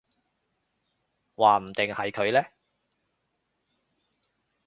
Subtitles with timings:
[1.35, 2.43] 話唔定係佢呢